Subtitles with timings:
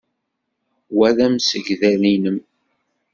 [0.95, 2.37] Wa d amsegdal-nnem?